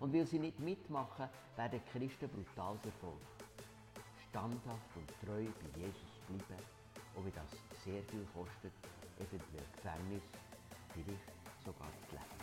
[0.00, 3.44] Und weil sie nicht mitmachen, werden Christen brutal verfolgt.
[4.28, 6.62] Standhaft und treu bei Jesus bleiben,
[7.16, 7.50] auch wenn das
[7.84, 8.72] sehr viel kostet,
[9.18, 10.22] eventuell Gefängnis,
[10.92, 12.36] vielleicht sogar das Leben.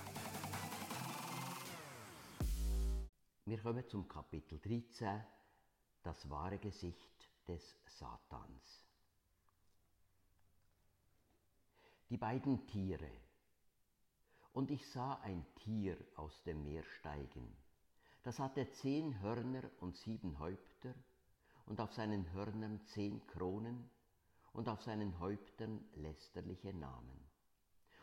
[3.45, 5.21] Wir kommen zum Kapitel 13,
[6.01, 8.87] das wahre Gesicht des Satans.
[12.09, 13.22] Die beiden Tiere.
[14.53, 17.55] Und ich sah ein Tier aus dem Meer steigen.
[18.23, 20.93] Das hatte zehn Hörner und sieben Häupter,
[21.65, 23.89] und auf seinen Hörnern zehn Kronen,
[24.53, 27.19] und auf seinen Häuptern lästerliche Namen.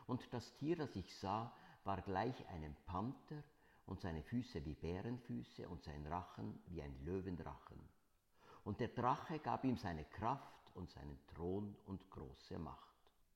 [0.07, 3.43] Und das Tier, das ich sah, war gleich einem Panther,
[3.87, 7.81] und seine Füße wie Bärenfüße und sein Rachen wie ein Löwenrachen.
[8.65, 12.90] Und der Drache gab ihm seine Kraft und seinen Thron und große Macht.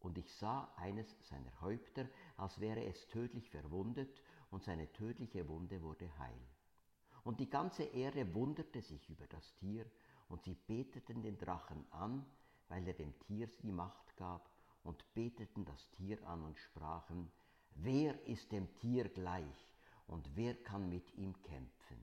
[0.05, 5.83] Und ich sah eines seiner Häupter, als wäre es tödlich verwundet, und seine tödliche Wunde
[5.83, 6.41] wurde heil.
[7.25, 9.87] Und die ganze Erde wunderte sich über das Tier,
[10.29, 12.25] und sie beteten den Drachen an,
[12.69, 14.51] weil er dem Tier die Macht gab,
[14.83, 17.33] und beteten das Tier an und sprachen,
[17.77, 19.75] Wer ist dem Tier gleich?
[20.07, 21.97] und wer kann mit ihm kämpfen?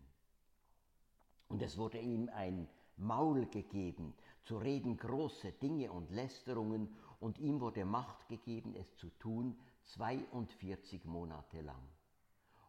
[1.49, 2.67] Und es wurde ihm ein
[3.01, 4.13] Maul gegeben,
[4.43, 9.57] zu reden große Dinge und Lästerungen, und ihm wurde Macht gegeben, es zu tun,
[9.95, 11.81] 42 Monate lang.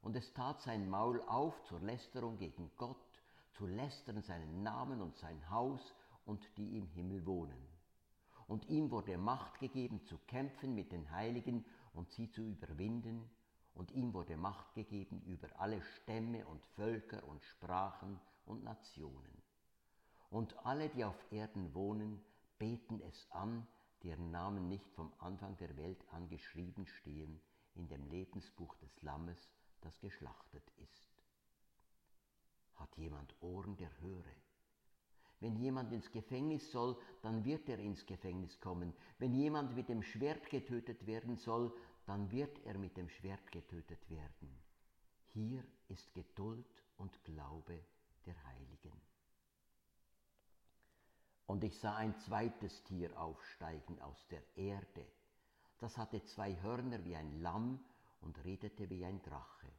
[0.01, 2.97] Und es tat sein Maul auf zur Lästerung gegen Gott,
[3.53, 7.69] zu lästern seinen Namen und sein Haus und die im Himmel wohnen.
[8.49, 13.31] Und ihm wurde Macht gegeben, zu kämpfen mit den Heiligen und sie zu überwinden,
[13.75, 19.42] und ihm wurde Macht gegeben über alle Stämme und Völker und Sprachen und Nationen.
[20.33, 22.19] Und alle, die auf Erden wohnen,
[22.59, 23.67] beten es an,
[24.03, 27.39] deren Namen nicht vom Anfang der Welt an geschrieben stehen
[27.75, 29.51] in dem Lebensbuch des Lammes,
[29.83, 31.13] das geschlachtet ist.
[32.77, 34.25] Hat jemand Ohren, der höre?
[35.41, 38.95] Wenn jemand ins Gefängnis soll, dann wird er ins Gefängnis kommen.
[39.19, 41.77] Wenn jemand mit dem Schwert getötet werden soll,
[42.07, 44.57] dann wird er mit dem Schwert getötet werden.
[45.35, 47.85] Hier ist Geduld und Glaube
[48.25, 49.12] der Heiligen.
[51.47, 55.07] Und ich sah ein zweites Tier aufsteigen aus der Erde.
[55.79, 57.85] Das hatte zwei Hörner wie ein Lamm
[58.21, 59.73] und redete wie ein Drache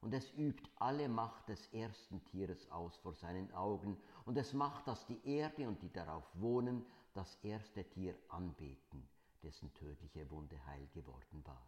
[0.00, 4.86] und es übt alle Macht des ersten Tieres aus vor seinen Augen, und es macht,
[4.86, 6.84] dass die Erde und die darauf wohnen
[7.14, 9.08] das erste Tier anbeten,
[9.42, 11.66] dessen tödliche Wunde heil geworden war.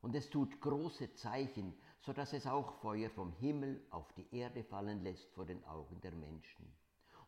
[0.00, 4.64] Und es tut große Zeichen, so dass es auch Feuer vom Himmel auf die Erde
[4.64, 6.72] fallen lässt vor den Augen der Menschen.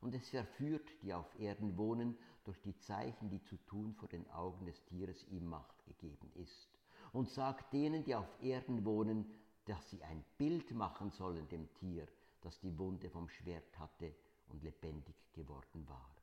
[0.00, 4.28] Und es verführt, die auf Erden wohnen, durch die Zeichen, die zu tun vor den
[4.30, 6.68] Augen des Tieres ihm Macht gegeben ist.
[7.12, 9.30] Und sagt denen, die auf Erden wohnen,
[9.66, 12.08] dass sie ein Bild machen sollen dem Tier,
[12.40, 14.14] das die Wunde vom Schwert hatte
[14.48, 16.16] und lebendig geworden war.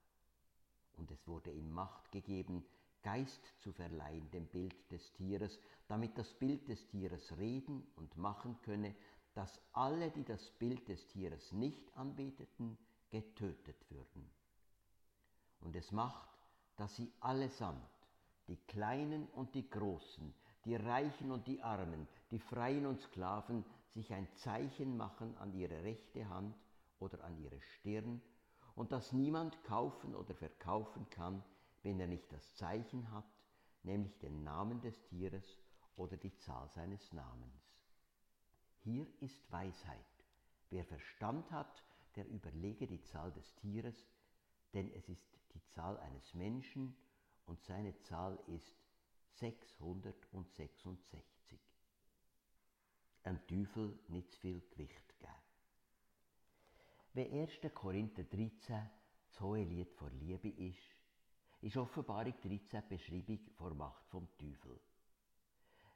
[0.97, 2.65] Und es wurde ihm Macht gegeben,
[3.03, 8.59] Geist zu verleihen dem Bild des Tieres, damit das Bild des Tieres reden und machen
[8.63, 8.95] könne,
[9.33, 12.77] dass alle, die das Bild des Tieres nicht anbeteten,
[13.09, 14.29] getötet würden.
[15.61, 16.29] Und es macht,
[16.75, 17.89] dass sie allesamt,
[18.47, 20.33] die Kleinen und die Großen,
[20.65, 25.83] die Reichen und die Armen, die Freien und Sklaven sich ein Zeichen machen an ihre
[25.83, 26.55] rechte Hand
[26.99, 28.21] oder an ihre Stirn
[28.75, 31.43] und dass niemand kaufen oder verkaufen kann,
[31.83, 33.25] wenn er nicht das Zeichen hat,
[33.83, 35.57] nämlich den Namen des Tieres
[35.95, 37.75] oder die Zahl seines Namens.
[38.83, 40.05] Hier ist Weisheit.
[40.69, 41.83] Wer Verstand hat,
[42.17, 43.95] der überlege die Zahl des Tieres,
[44.73, 46.97] denn es ist die Zahl eines Menschen
[47.45, 48.75] und seine Zahl ist
[49.35, 51.23] 666.
[53.23, 55.31] Ein Teufel nicht zu viel Gewicht geben.
[57.13, 57.51] Wenn 1.
[57.73, 58.89] Korinther 13
[59.27, 60.95] das hohe Lied vor Liebe ist,
[61.61, 64.79] ist Offenbarung 13 die Beschreibung vor Macht vom Teufel.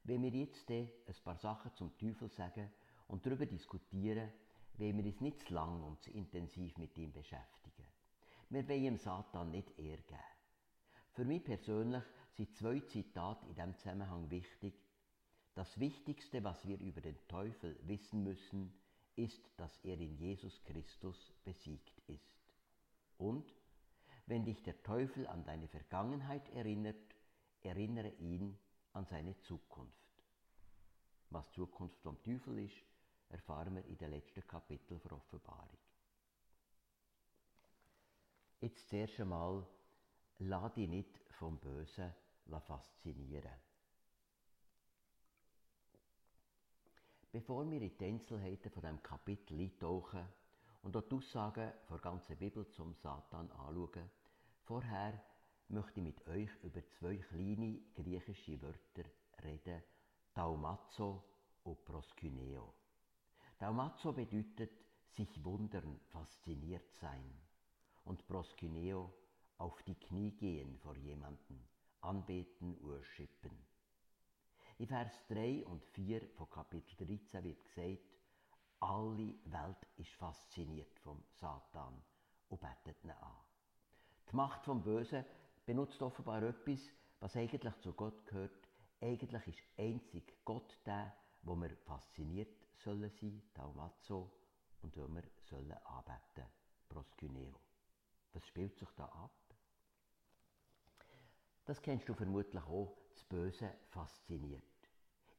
[0.03, 0.91] Wenn wir jetzt ein
[1.23, 2.71] paar Sachen zum Teufel sagen
[3.07, 4.31] und darüber diskutieren,
[4.81, 7.85] wollen wir uns nicht zu lang und zu intensiv mit ihm beschäftigen.
[8.49, 10.19] Wir wollen dem Satan nicht Ehr geben.
[11.11, 14.73] Für mich persönlich sind zwei Zitate in diesem Zusammenhang wichtig.
[15.53, 18.73] Das Wichtigste, was wir über den Teufel wissen müssen,
[19.15, 22.41] ist, dass er in Jesus Christus besiegt ist.
[23.17, 23.53] Und
[24.25, 27.15] wenn dich der Teufel an deine Vergangenheit erinnert,
[27.61, 28.57] erinnere ihn
[28.93, 29.93] an seine Zukunft.
[31.29, 32.90] Was Zukunft vom Teufel ist,
[33.31, 35.77] erfahren wir in den letzten Kapitel der Offenbarung.
[38.59, 39.65] Jetzt zuerst einmal
[40.39, 42.13] lass dich nicht vom Bösen
[42.67, 43.53] faszinieren.
[47.31, 50.27] Bevor wir in die Einzelheiten von dem Kapitel eintauchen
[50.81, 54.09] und auch die Aussagen der ganzen Bibel zum Satan anschauen,
[54.63, 55.23] vorher
[55.69, 59.09] möchte ich mit euch über zwei kleine griechische Wörter
[59.43, 59.81] reden,
[60.33, 61.23] Taumazo
[61.63, 62.73] und Proskyneo.
[63.61, 64.71] Taumazo bedeutet
[65.05, 67.31] sich wundern, fasziniert sein
[68.05, 69.13] und Proskyneo
[69.59, 71.63] auf die Knie gehen vor jemanden,
[72.01, 73.51] anbeten, worshipen.
[74.79, 78.17] In Vers 3 und 4 von Kapitel 13 wird gesagt,
[78.79, 82.01] alle Welt ist fasziniert vom Satan
[82.49, 83.35] und betet ihn an.
[84.31, 85.23] Die Macht vom Bösen
[85.67, 86.79] benutzt offenbar etwas,
[87.19, 88.67] was eigentlich zu Gott gehört.
[88.99, 94.31] Eigentlich ist einzig Gott der, wo wir fasziniert sollen sein, Taumazzo,
[94.81, 96.45] und wir sollen anbeten,
[96.89, 97.59] Proskyneo.
[98.33, 99.31] Was spielt sich da ab?
[101.65, 104.63] Das kennst du vermutlich auch, das Böse fasziniert.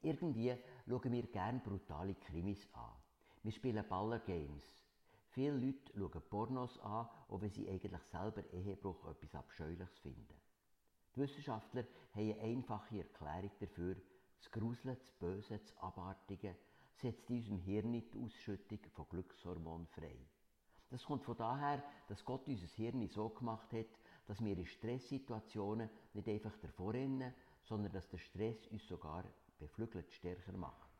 [0.02, 0.56] Irgendwie
[0.86, 2.92] schauen wir gerne brutale Krimis an.
[3.42, 4.62] Wir spielen Baller-Games.
[5.30, 10.40] Viele Leute schauen Pornos an, auch wenn sie eigentlich selber Ehebruch etwas Abscheuliches finden.
[11.14, 11.84] Die Wissenschaftler
[12.14, 13.96] haben eine einfache Erklärung dafür,
[14.38, 16.56] das Gruseln, das Böse, das Abartige
[17.02, 20.16] setzt unserem Hirn die Ausschüttung von Glückshormonen frei.
[20.88, 23.86] Das kommt von daher, dass Gott unser Hirn so gemacht hat,
[24.26, 29.24] dass wir in Stresssituationen nicht einfach davor rennen, sondern dass der Stress uns sogar
[29.58, 30.90] beflügelt stärker macht.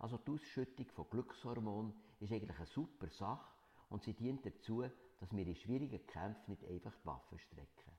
[0.00, 3.52] Also die Ausschüttung von Glückshormonen ist eigentlich eine super Sache
[3.90, 4.84] und sie dient dazu,
[5.18, 7.92] dass wir in schwierigen Kämpfen nicht einfach die Waffen strecken.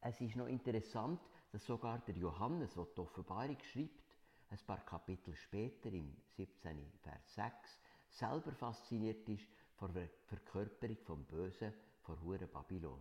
[0.00, 1.20] Es ist noch interessant,
[1.52, 4.03] dass sogar der Johannes, der die Offenbarung schreibt,
[4.50, 6.92] ein paar Kapitel später, im 17.
[7.02, 13.00] Vers 6, selber fasziniert ist von der Verkörperung vom Bösen von Hure Babylon.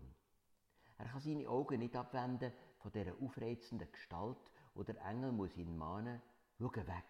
[0.97, 5.77] Er kann seine Augen nicht abwenden von dieser aufreizenden Gestalt, wo der Engel muss ihn
[5.77, 6.21] mahnen,
[6.57, 7.05] schau weg,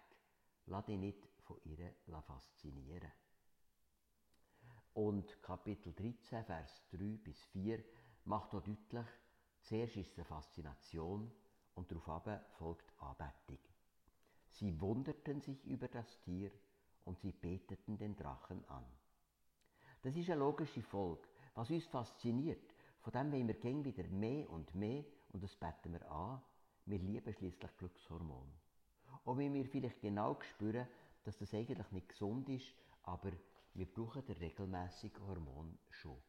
[0.66, 3.12] lass dich nicht von ihr faszinieren.
[4.94, 7.84] Und Kapitel 13, Vers 3 bis 4
[8.26, 9.08] macht auch deutlich,
[9.62, 11.32] zuerst ist es eine Faszination
[11.74, 13.73] und darauf folgt Anbetung.
[14.54, 16.52] Sie wunderten sich über das Tier
[17.06, 18.86] und sie beteten den Drachen an.
[20.02, 21.28] Das ist eine logische Folge.
[21.56, 25.94] Was uns fasziniert, von dem wollen wir gehen wieder mehr und mehr und das beten
[25.94, 26.42] wir an.
[26.86, 28.52] Wir lieben schließlich Glückshormone.
[29.26, 30.88] Auch wenn wir vielleicht genau spüren,
[31.24, 32.74] dass das eigentlich nicht gesund ist,
[33.04, 33.32] aber
[33.74, 36.24] wir brauchen den regelmäßigen Hormonschub.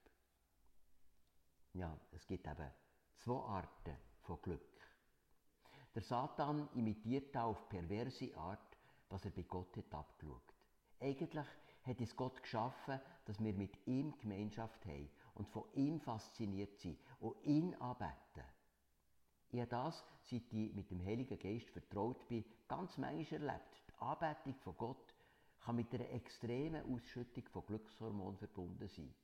[1.74, 2.70] Ja, es gibt eben
[3.16, 4.73] zwei Arten von Glück.
[5.94, 8.76] Der Satan imitiert auf perverse Art,
[9.10, 10.42] was er bei Gott hat abgeschaut.
[11.00, 11.46] Eigentlich
[11.84, 16.98] hat es Gott geschaffen, dass wir mit ihm Gemeinschaft haben und von ihm fasziniert sind
[17.20, 18.42] und ihn anbeten.
[19.50, 23.82] Ich habe das, seit ich mit dem Heiligen Geist vertraut bin, ganz manchmal erlebt.
[23.88, 25.14] Die Anbetung von Gott
[25.60, 29.14] kann mit einer extremen Ausschüttung von Glückshormonen verbunden sein.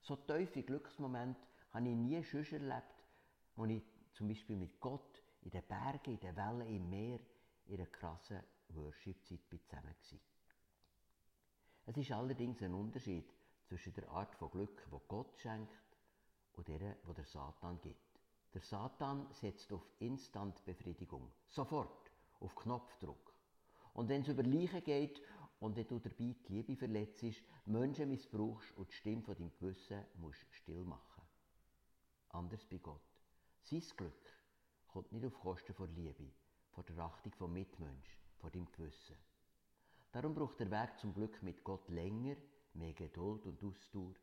[0.00, 1.40] So tiefe Glücksmomente
[1.72, 3.04] habe ich nie schon erlebt,
[3.56, 7.20] wo ich zum Beispiel mit Gott in den Bergen, in den Wellen, im Meer
[7.66, 10.20] in einer krassen Worship-Zeit zusammen war.
[11.86, 13.32] Es ist allerdings ein Unterschied
[13.66, 15.72] zwischen der Art von Glück, wo Gott schenkt,
[16.54, 18.20] und der, wo der Satan gibt.
[18.52, 22.10] Der Satan setzt auf Instantbefriedigung, sofort,
[22.40, 23.32] auf Knopfdruck.
[23.94, 25.22] Und wenn es über Leichen geht
[25.60, 27.24] und wenn du dabei die Liebe verletzt,
[27.66, 31.22] Menschen missbrauchst und die Stimme von deinem Gewissen musst still machen.
[32.30, 33.00] Anders bei Gott.
[33.62, 34.39] Sein Glück
[34.92, 36.32] kommt nicht auf Kosten von Liebe,
[36.72, 39.16] von der Achtung vom Mitmensch, von deinem Gewissen.
[40.12, 42.36] Darum braucht der Weg zum Glück mit Gott länger,
[42.74, 44.14] mehr Geduld und Ausdauer,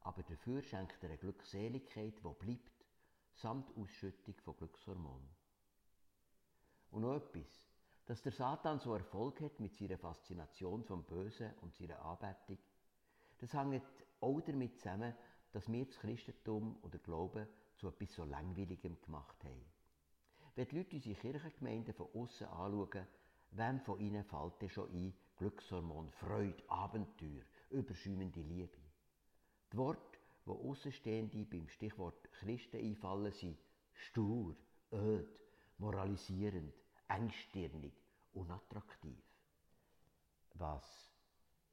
[0.00, 2.86] aber dafür schenkt er eine Glückseligkeit, die bleibt,
[3.34, 5.28] samt Ausschüttung von Glückshormonen.
[6.90, 7.68] Und noch etwas,
[8.06, 12.58] dass der Satan so Erfolg hat mit seiner Faszination vom Bösen und seiner Anbetung,
[13.38, 13.82] das hängt
[14.20, 15.14] auch damit zusammen,
[15.52, 19.71] dass wir das Christentum oder Glauben zu etwas so Langweiligem gemacht haben.
[20.54, 23.06] Wenn die Leute unsere Kirchengemeinden von außen anschauen,
[23.52, 28.78] wem von ihnen fällt denn schon ein Glückshormon, Freude, Abenteuer, überschäumende Liebe?
[29.72, 33.58] Die Worte, die Außenstehende beim Stichwort Christen einfallen, sind
[33.94, 34.54] stur,
[34.92, 35.28] öd,
[35.78, 36.74] moralisierend,
[37.08, 37.94] engstirnig,
[38.34, 39.22] unattraktiv.
[40.54, 41.10] Was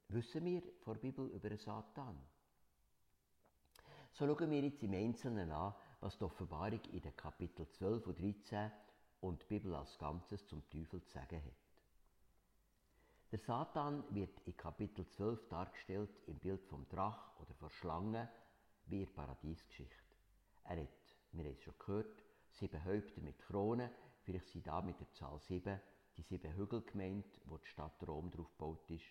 [0.08, 2.18] wissen wir vor der Bibel über Satan?
[4.12, 8.18] So schauen wir jetzt im Einzelnen an, was die Offenbarung in den Kapitel 12 und
[8.18, 8.70] 13
[9.20, 11.70] und die Bibel als Ganzes zum Teufel zu sagen hat.
[13.30, 18.28] Der Satan wird in Kapitel 12 dargestellt im Bild vom Drach oder von Schlange
[18.86, 20.16] wie in Paradiesgeschichte.
[20.64, 23.90] Er hat, wir haben es schon gehört, sieben Häupter mit Kronen,
[24.22, 25.80] vielleicht sind da mit der Zahl sieben
[26.16, 29.06] die sieben Hügel gemeint, wo die Stadt Rom drauf gebaut ist.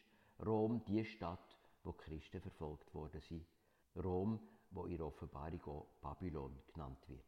[0.46, 3.46] Rom, die Stadt, wo Christen verfolgt worden sind.
[3.96, 4.39] Rom,
[4.71, 7.23] wo in Offenbarung auch Babylon genannt wird.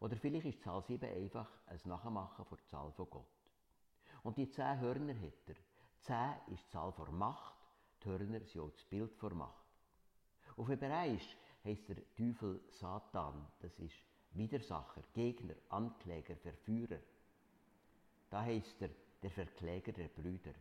[0.00, 3.26] Oder vielleicht ist Zahl 7 einfach ein Nachmachen von der Zahl von Gott.
[4.22, 5.56] Und die zehn Hörner hat er.
[6.00, 7.54] Zehn ist die Zahl von Macht,
[8.02, 9.64] die Hörner sind auch das Bild von Macht.
[10.56, 13.96] Auf Hebräisch heißt der Teufel Satan, das ist
[14.32, 17.00] Widersacher, Gegner, Ankläger, Verführer.
[18.30, 18.90] Da heißt er
[19.22, 20.54] der Verkläger der Brüder.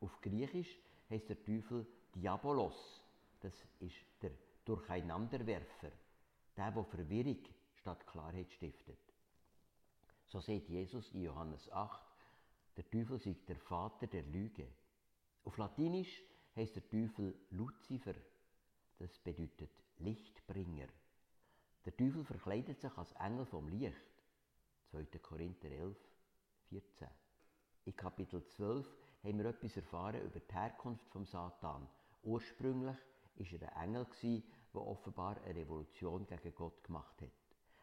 [0.00, 3.02] Auf Griechisch heißt der Teufel Diabolos,
[3.40, 4.32] das ist der
[4.64, 5.90] Durcheinanderwerfer,
[6.56, 8.98] der, der Verwirrung statt Klarheit stiftet.
[10.26, 12.00] So sagt Jesus in Johannes 8,
[12.76, 14.68] der Teufel sei der Vater der Lüge.
[15.44, 16.22] Auf Latinisch
[16.54, 18.14] heißt der Teufel Luzifer,
[18.98, 20.88] das bedeutet Lichtbringer.
[21.84, 23.96] Der Teufel verkleidet sich als Engel vom Licht.
[24.90, 25.04] 2.
[25.18, 25.96] Korinther 11,
[26.68, 27.08] 14.
[27.86, 28.86] In Kapitel 12
[29.24, 31.88] haben wir etwas erfahren über die Herkunft vom Satan.
[32.22, 32.96] Ursprünglich
[33.40, 34.42] war er ein Engel,
[34.74, 37.30] der offenbar eine Revolution gegen Gott gemacht hat.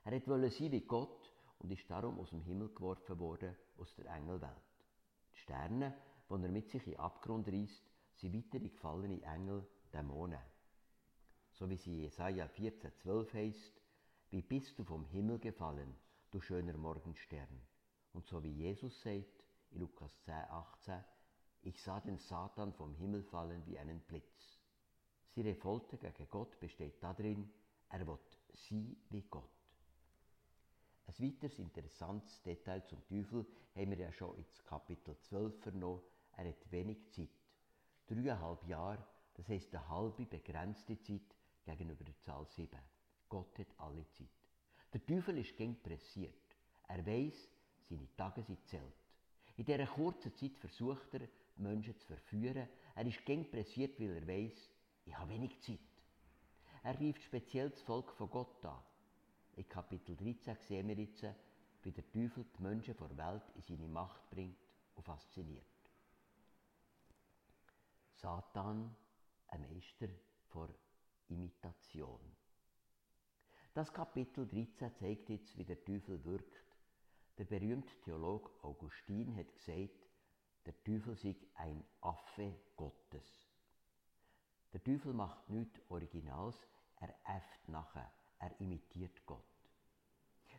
[0.06, 4.06] Er wollte sein wie Gott und ist darum aus dem Himmel geworfen worden, aus der
[4.08, 4.52] Engelwelt.
[5.34, 5.96] Die Sterne,
[6.30, 7.84] die er mit sich in den Abgrund reißt,
[8.16, 10.40] sind weitere gefallene Engel, Dämonen.
[11.52, 13.82] So wie sie in Jesaja 14,12 heißt,
[14.30, 15.96] wie bist du vom Himmel gefallen,
[16.32, 17.62] du schöner Morgenstern.
[18.14, 21.04] Und so wie Jesus sagt in Lukas 10,18,
[21.64, 24.57] ich sah den Satan vom Himmel fallen wie einen Blitz.
[25.38, 27.48] Seine Folter gegen Gott besteht darin,
[27.90, 29.44] er wird sie wie Gott.
[31.06, 36.02] Ein weiteres interessantes Detail zum Teufel haben wir ja schon ins Kapitel 12 vernommen.
[36.38, 37.30] Er hat wenig Zeit.
[38.08, 41.36] Dreieinhalb Jahre, das heisst eine halbe begrenzte Zeit
[41.68, 42.72] gegenüber der Zahl 7.
[43.30, 44.28] Gott hat alle Zeit.
[44.92, 46.34] Der Teufel ist gern pressiert.
[46.88, 47.48] Er weiß,
[47.88, 48.82] seine Tage sind zählt.
[49.56, 51.28] In dieser kurzen Zeit versucht er,
[51.58, 52.68] Menschen zu verführen.
[52.96, 54.72] Er ist gern pressiert, weil er weiß,
[55.08, 55.80] ich habe wenig Zeit.
[56.84, 58.82] Er rief speziell das Volk von Gott an.
[59.56, 61.26] In Kapitel 13 sehen wir jetzt,
[61.84, 64.60] wie der Teufel die Menschen vor der Welt in seine Macht bringt
[64.96, 65.66] und fasziniert.
[68.14, 68.96] Satan,
[69.48, 70.10] ein Meister
[70.50, 70.70] vor
[71.30, 72.20] Imitation.
[73.74, 76.64] Das Kapitel 13 zeigt jetzt, wie der Teufel wirkt.
[77.38, 80.10] Der berühmte Theologe Augustin hat gesagt,
[80.66, 83.47] der Teufel sei ein Affe Gottes.
[84.78, 86.56] Der Teufel macht nichts Originals,
[87.00, 89.44] er äfft nachher er imitiert Gott.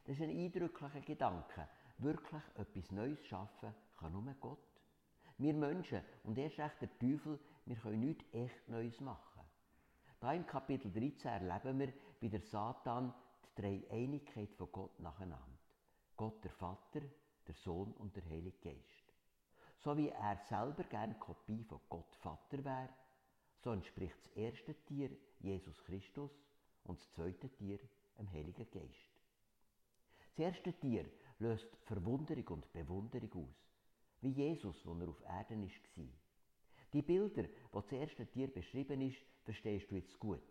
[0.04, 1.68] Das ist ein eindrücklicher Gedanke.
[1.98, 4.58] Wirklich etwas Neues schaffen kann nur Gott.
[5.36, 9.44] Wir Menschen und erst recht der Teufel, wir können nichts echt Neues machen.
[10.18, 15.60] Da im Kapitel 13 erleben wir, wie der Satan die Dreieinigkeit von Gott nacheinander.
[16.16, 17.02] Gott der Vater,
[17.46, 19.14] der Sohn und der Heilige Geist.
[19.76, 22.88] So wie er selber gern Kopie von Gott Vater wäre,
[23.60, 25.10] so entspricht das erste Tier
[25.40, 26.30] Jesus Christus
[26.84, 27.78] und das zweite Tier
[28.18, 29.08] dem Heiligen Geist.
[30.18, 31.06] Das erste Tier
[31.38, 33.56] löst Verwunderung und Bewunderung aus,
[34.20, 36.06] wie Jesus, als er auf Erden war.
[36.92, 40.42] Die Bilder, wo das erste Tier beschrieben ist, verstehst du jetzt gut.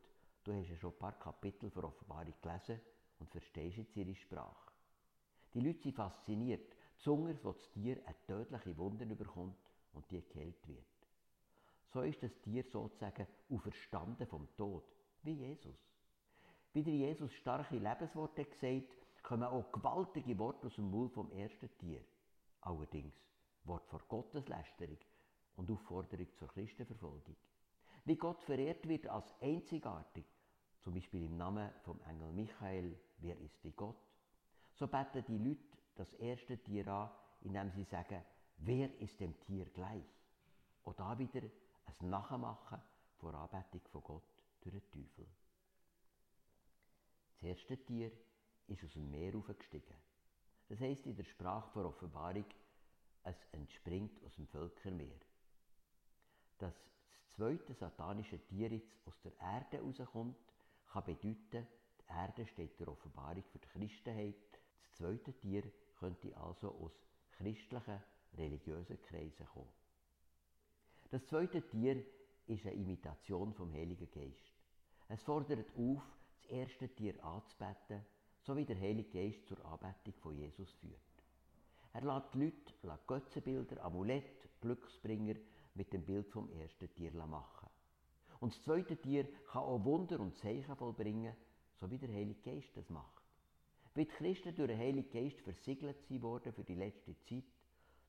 [0.43, 2.79] Du hast ja schon ein paar Kapitel von Offenbarung gelesen
[3.19, 4.71] und verstehst jetzt ihre Sprache.
[5.53, 9.57] Die Leute sind fasziniert, besonders wo das Tier eine tödliche Wunde bekommt
[9.93, 10.96] und die geheilt wird.
[11.97, 14.83] So ist das Tier sozusagen auferstanden vom Tod,
[15.23, 15.75] wie Jesus.
[16.71, 22.01] Wie Jesus starke Lebensworte gesagt, kommen auch gewaltige Worte aus dem Mund vom ersten Tier.
[22.61, 23.15] Allerdings
[23.63, 24.99] Wort vor Gotteslästerung
[25.55, 27.35] und Aufforderung zur Christenverfolgung.
[28.05, 30.25] Wie Gott verehrt wird als einzigartig,
[30.81, 33.97] zum Beispiel im Namen vom Engel Michael, wer ist wie Gott?
[34.75, 35.63] So beten die Leute
[35.95, 37.09] das erste Tier an,
[37.41, 38.21] indem sie sagen,
[38.59, 40.05] wer ist dem Tier gleich?
[40.83, 41.41] Und da wieder
[41.87, 42.81] ein Nachmachen
[43.17, 45.27] vor Anbetung von Gott durch den Teufel.
[47.33, 48.11] Das erste Tier
[48.67, 49.95] ist aus dem Meer aufgestiegen.
[50.69, 52.45] Das heißt in der Sprache der Offenbarung,
[53.23, 55.19] es entspringt aus dem Völkermeer.
[56.57, 60.37] Dass das zweite satanische Tier jetzt aus der Erde rauskommt,
[60.87, 61.67] kann bedeuten,
[61.99, 64.35] die Erde steht der Offenbarung für die Christenheit.
[64.81, 65.63] Das zweite Tier
[65.99, 66.91] könnte also aus
[67.31, 68.01] christlichen,
[68.35, 69.86] religiösen Kreisen kommen.
[71.09, 72.03] Das zweite Tier
[72.47, 74.51] ist eine Imitation vom Heiligen Geist.
[75.07, 76.03] Es fordert auf,
[76.41, 78.05] das erste Tier anzubeten,
[78.41, 80.99] so wie der Heilige Geist zur Anbetung von Jesus führt.
[81.93, 82.51] Er lässt die
[82.83, 85.35] Leute Götzenbilder, Amulett, Glücksbringer
[85.75, 87.69] mit dem Bild vom ersten Tier machen.
[88.41, 91.33] Und das zweite Tier kann auch Wunder und Zeichen vollbringen,
[91.79, 93.23] so wie der Heilige Geist das macht.
[93.95, 97.45] Wie die Christen durch den Heiligen Geist versiegelt sie worden für die letzte Zeit,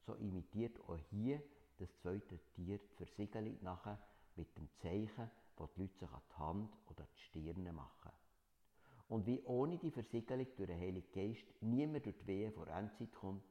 [0.04, 1.40] so imitiert auch hier
[1.78, 3.98] das zweite Tier die Versiegelung nachher
[4.36, 8.12] mit dem Zeichen, das die Leute sich an die Hand oder die Stirne machen.
[9.08, 13.12] Und wie ohne die Versiegelung durch den Heiligen Geist niemand durch die Wehen vor Endzeit
[13.12, 13.42] kommt,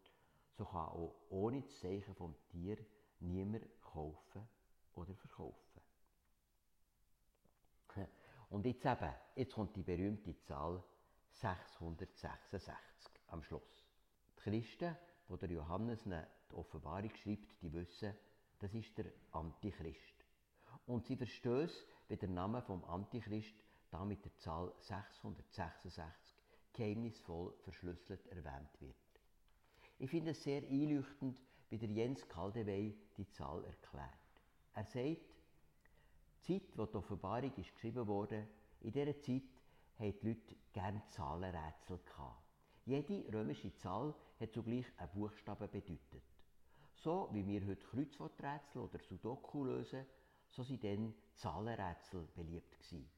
[0.58, 2.78] so kann auch ohne das Zeichen vom Tier
[3.20, 4.48] niemand kaufen
[4.96, 5.82] oder verkaufen.
[8.50, 10.84] Und jetzt eben, jetzt kommt die berühmte Zahl
[11.32, 12.72] 666
[13.28, 13.86] am Schluss.
[14.30, 14.96] Die Christen,
[15.28, 18.14] wo der Johannes die Offenbarung schreibt, die wissen,
[18.60, 20.26] das ist der Antichrist.
[20.86, 23.56] Und sie es, wie der Name vom Antichrist
[23.92, 26.04] da mit der Zahl 666
[26.74, 28.96] geheimnisvoll verschlüsselt erwähnt wird.
[30.00, 34.12] Ich finde es sehr einleuchtend, wie der Jens Kaldewey die Zahl erklärt.
[34.74, 35.36] Er sagt,
[36.48, 38.48] die Zeit, wo die Offenbarung ist geschrieben wurde,
[38.82, 39.44] in dieser Zeit
[39.98, 42.47] haben die Leute gerne Zahlenrätsel gehabt.
[42.88, 46.24] Jede römische Zahl hat zugleich einen Buchstaben bedeutet.
[46.96, 50.06] So wie wir heute Kreuzworträtsel oder Sudoku lösen,
[50.48, 53.10] so sind dann Zahlenrätsel beliebt gewesen.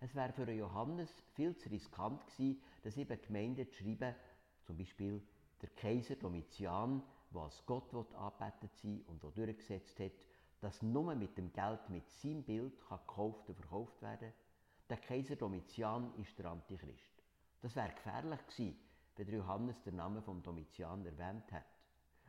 [0.00, 4.16] Es wäre für Johannes viel zu riskant gewesen, dass eben Gemeinden schreiben,
[4.64, 5.22] zum Beispiel
[5.62, 7.00] der Kaiser Domitian,
[7.32, 10.26] der als Gott angebetet sein und der durchgesetzt hat,
[10.60, 14.88] dass nur mit dem Geld mit seinem Bild gekauft und verkauft werden kann.
[14.88, 17.22] Der Kaiser Domitian ist der Antichrist.
[17.60, 18.87] Das wäre gefährlich gewesen,
[19.18, 21.64] wenn der Johannes den Namen vom Domitian erwähnt hat.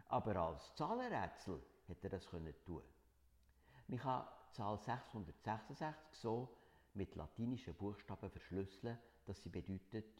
[0.08, 2.82] Aber als Zahlenrätsel hätte er das können tun.
[3.88, 6.58] Man kann die Zahl 666 so
[6.96, 10.20] mit latinischen Buchstaben verschlüsseln, dass sie bedeutet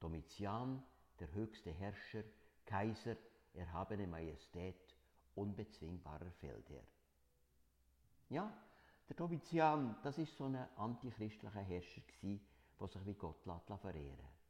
[0.00, 0.82] Domitian,
[1.18, 2.24] der höchste Herrscher,
[2.66, 3.16] Kaiser,
[3.54, 4.94] erhabene Majestät,
[5.34, 6.84] unbezwingbarer Feldherr.
[8.28, 8.52] Ja,
[9.08, 12.02] der Domitian, das ist so ein antichristlicher Herrscher
[12.78, 14.41] der sich wie Gott verehren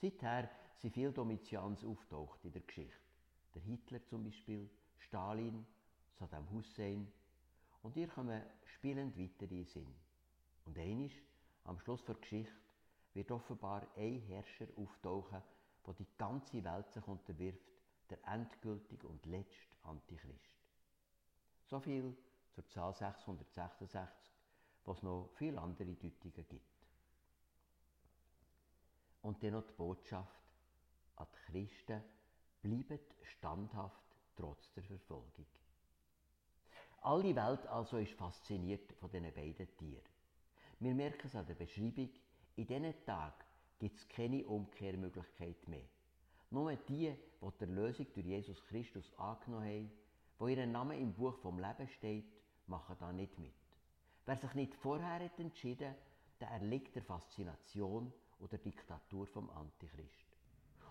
[0.00, 3.00] Seither sind viele Domitians auftaucht in der Geschichte.
[3.54, 5.66] Der Hitler zum Beispiel, Stalin,
[6.12, 7.10] Saddam Hussein.
[7.82, 9.94] Und ihr kommen spielend weiter in Sinn.
[10.66, 11.20] Und einisch,
[11.64, 12.54] am Schluss der Geschichte,
[13.14, 15.42] wird offenbar ein Herrscher auftauchen,
[15.84, 17.66] der die ganze Welt sich unterwirft,
[18.08, 20.52] der endgültige und letzte Antichrist.
[21.66, 22.16] So viel
[22.52, 24.32] zur Zahl 666,
[24.84, 26.77] was noch viele andere Deutungen gibt.
[29.22, 30.42] Und dann noch die Botschaft
[31.16, 32.02] an die Christen,
[32.62, 34.02] bleibt standhaft
[34.36, 35.46] trotz der Verfolgung.
[37.02, 40.02] Alle Welt also ist fasziniert von diesen beiden Tieren.
[40.80, 42.10] Wir merken es an der Beschreibung,
[42.56, 43.44] in diesen Tagen
[43.78, 45.86] gibt es keine Umkehrmöglichkeit mehr.
[46.50, 49.92] Nur die, die die Lösung durch Jesus Christus angenommen haben,
[50.38, 52.32] wo ihr Name im Buch vom Leben steht,
[52.66, 53.54] machen da nicht mit.
[54.24, 55.94] Wer sich nicht vorher hat entschieden,
[56.40, 60.26] der erliegt der Faszination oder Diktatur vom Antichrist.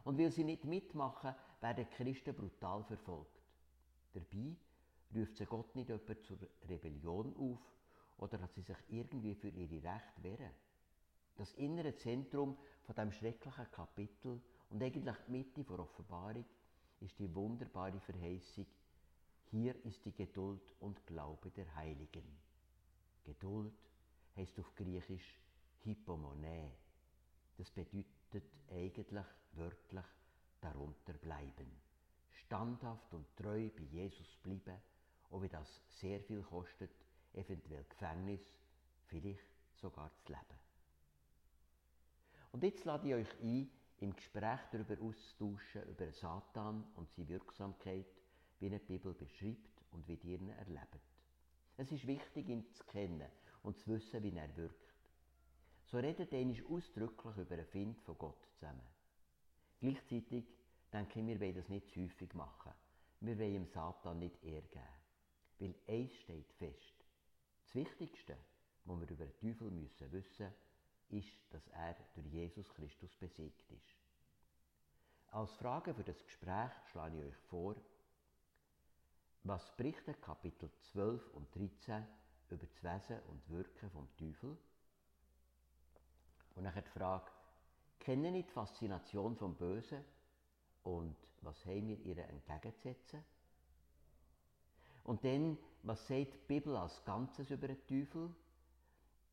[0.04, 3.42] Und weil sie nicht mitmachen, werden Christen brutal verfolgt.
[4.14, 4.56] Dabei
[5.16, 7.60] ruft sie Gott nicht etwa zur Rebellion auf,
[8.18, 10.54] oder dass sie sich irgendwie für ihre Rechte wehren.
[11.36, 16.46] Das innere Zentrum von dem schrecklichen Kapitel und eigentlich die Mitte der Offenbarung
[17.00, 18.66] ist die wunderbare Verheißung,
[19.52, 22.26] hier ist die Geduld und Glaube der Heiligen.
[23.24, 23.74] Geduld
[24.36, 25.40] heißt auf Griechisch
[25.84, 26.72] Hypomone.
[27.58, 30.06] Das bedeutet eigentlich wörtlich
[30.62, 31.72] darunter bleiben.
[32.32, 34.78] Standhaft und treu bei Jesus bleiben,
[35.32, 36.91] auch wenn das sehr viel kostet
[37.34, 38.41] eventuell Gefängnis,
[39.08, 39.43] vielleicht
[39.76, 40.60] sogar das Leben.
[42.52, 48.06] Und jetzt lade ich euch ein, im Gespräch darüber auszutauschen, über Satan und seine Wirksamkeit,
[48.60, 51.00] wie die Bibel beschreibt und wie ihr ihn erlebt.
[51.78, 53.30] Es ist wichtig, ihn zu kennen
[53.63, 54.87] und zu wissen, wie er wirkt.
[55.89, 58.88] So redet einmal ausdrücklich über einen Find von Gott zusammen.
[59.80, 60.45] Gleichzeitig
[60.91, 62.73] denke ich, wir wollen das nicht zu häufig machen.
[63.21, 64.84] Wir wollen dem Satan nicht Ehr geben.
[65.60, 67.06] Weil eins steht fest.
[67.63, 68.38] Das Wichtigste,
[68.84, 70.54] was wir über den Teufel müssen wissen
[71.10, 73.95] ist, dass er durch Jesus Christus besiegt ist.
[75.30, 77.76] Als Frage für das Gespräch schlage ich euch vor,
[79.43, 82.06] was berichten Kapitel 12 und 13
[82.50, 84.58] über das Wesen und Wirken vom Teufel?
[86.58, 87.26] Und nachher die Frage,
[88.00, 90.04] kennen ihr die Faszination vom Bösen
[90.84, 93.24] und was haben wir ihr entgegenzusetzen?
[95.04, 98.34] Und dann, was sagt die Bibel als Ganzes über den Teufel?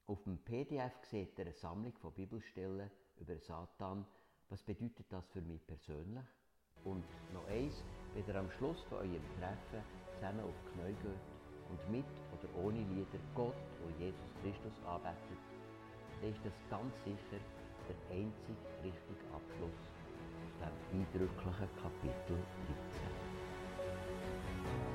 [0.06, 4.06] Auf dem PDF seht ihr eine Sammlung von Bibelstellen über Satan.
[4.50, 6.24] Was bedeutet das für mich persönlich?
[6.84, 7.82] Und noch eins,
[8.12, 9.82] wenn ihr am Schluss von eurem Treffen
[10.14, 12.04] zusammen auf die Knie geht und mit
[12.38, 15.53] oder ohne Lieder Gott und Jesus Christus arbeitet, dann
[16.28, 17.40] ist das ganz sicher
[17.88, 19.76] der einzig richtige Abschluss
[20.58, 23.34] von diesem eindrücklichen Kapitel 13.
[24.64, 24.93] Gott.